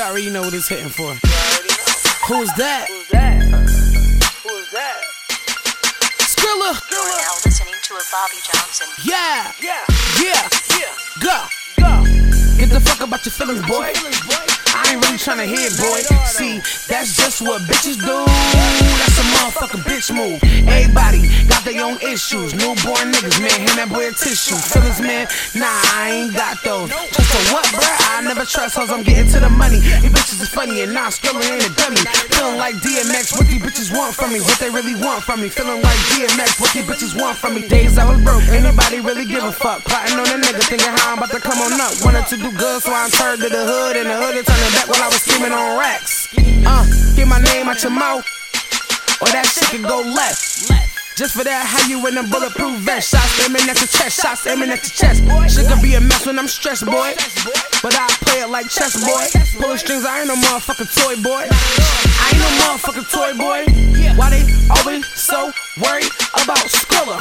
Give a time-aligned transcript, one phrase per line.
[0.00, 1.12] You already know what it's hitting for.
[2.24, 2.88] Who's that?
[2.88, 3.36] Who's that?
[4.40, 4.96] Who's that?
[6.24, 6.72] Scrilla.
[6.88, 8.88] You're now listening to a Bobby Johnson.
[9.04, 9.52] Yeah.
[9.60, 9.84] Yeah,
[10.16, 10.48] Yeah.
[10.80, 10.88] yeah,
[11.20, 11.36] Go.
[11.84, 11.92] go.
[12.56, 13.92] Get the fuck about your feelings, boy.
[14.72, 16.00] I ain't really tryna hear, boy.
[16.32, 18.24] See, that's just what bitches do.
[18.24, 20.40] That's a motherfucking bitch move.
[20.64, 22.54] Everybody got their own issues.
[22.54, 24.56] Newborn niggas, man, hand that boy a tissue.
[24.56, 26.88] Feelings, man, nah, I ain't got those.
[26.88, 27.99] Trust a what, bruh?
[28.40, 28.88] Never trust hoes.
[28.88, 29.84] I'm getting to the money.
[30.00, 32.00] These bitches is funny and not skillin' ain't a dummy.
[32.32, 34.40] Feeling like DMX, what these bitches want from me?
[34.40, 35.52] What they really want from me?
[35.52, 37.68] Feeling like DMX, what these bitches want from me?
[37.68, 39.84] Days I was broke, ain't nobody really give a fuck.
[39.84, 41.92] Plotting on a nigga, thinking how I'm about to come on up.
[42.00, 44.72] Wanted to do good, so I turned to the hood, and the hood is turning
[44.72, 46.32] back while I was scheming on racks.
[46.64, 46.88] Uh,
[47.20, 48.24] get my name out your mouth,
[49.20, 50.89] or that shit can go left.
[51.20, 53.12] Just for that, how you in a bulletproof vest?
[53.12, 55.20] Shots aiming at your chest, shots aiming at your chest.
[55.52, 57.12] Shit can be a mess when I'm stressed, boy.
[57.84, 59.28] But I play it like chess, boy.
[59.60, 61.44] Pulling strings, I ain't no motherfucking toy, boy.
[61.44, 63.68] I ain't no motherfucking toy, boy.
[64.16, 66.08] Why they always so worried
[66.40, 67.20] about Scrilla?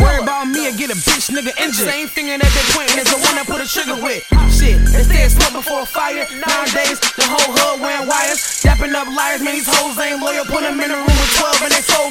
[0.00, 1.92] Worry about me and get a bitch nigga injured.
[1.92, 4.24] Same finger that they pointing is the one I put a trigger with.
[4.48, 6.24] Shit, they stay smoke before a fire.
[6.40, 8.40] Nowadays, the whole hood wearing wires.
[8.64, 10.48] Dapping up liars, man, these hoes ain't loyal.
[10.48, 12.09] Put them in a room with 12 and they fold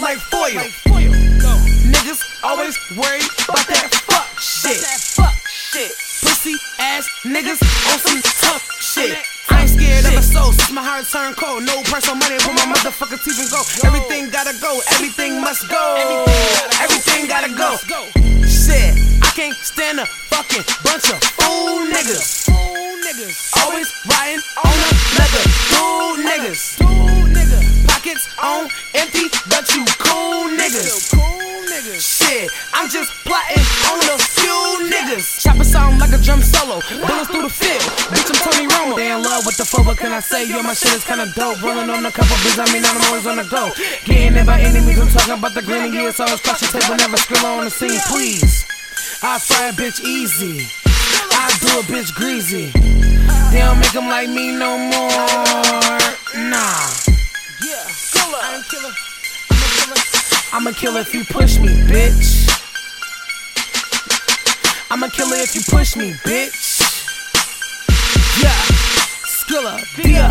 [6.99, 7.61] ass niggas
[7.91, 9.15] on some tough shit.
[9.49, 11.63] I ain't scared of a soul since my heart turned cold.
[11.63, 13.61] No personal money, put my motherfucking teeth and go.
[13.87, 15.95] Everything gotta go, everything must go.
[16.83, 17.79] Everything gotta go.
[18.43, 18.91] Shit,
[19.23, 22.51] I can't stand a fucking bunch of fool niggas.
[23.63, 25.43] Always riding on the leather.
[25.71, 26.79] Fool niggas.
[27.87, 32.18] Pockets on empty, but you cool niggas.
[32.73, 35.41] I'm just plotting on a few niggas.
[35.41, 37.81] Chopper sound like a drum solo, bullets through the field.
[38.13, 38.95] Bitch, I'm Tony Romo.
[38.95, 40.47] They in love with the flow, what can I say?
[40.47, 41.61] Yo, my shit is kinda dope.
[41.61, 43.71] Rolling on a couple beats, I mean, I'm always on the go.
[44.05, 46.19] Getting it by any I'm talking about the green years.
[46.19, 48.65] Always crush your table, never skrill on the scene, please.
[49.21, 50.67] I fry a bitch easy.
[51.31, 52.71] I do a bitch greasy.
[53.51, 55.99] They don't make them like me no more.
[56.35, 56.87] Nah.
[57.65, 57.83] Yeah.
[58.13, 58.39] Killer.
[58.41, 59.08] I'm killer.
[60.51, 62.49] I'ma kill if you push me, bitch.
[64.89, 66.81] I'ma kill it if you push me, bitch.
[68.41, 68.61] Yeah,
[69.25, 70.27] Scrilla, dia,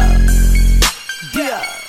[1.33, 1.88] dia.